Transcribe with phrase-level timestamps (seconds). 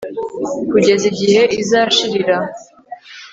[0.69, 2.37] kugeza igihe izashirira